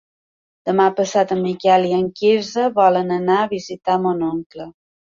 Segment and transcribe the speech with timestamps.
[0.69, 4.73] Demà passat en Miquel i en Quirze volen anar a visitar mon oncle.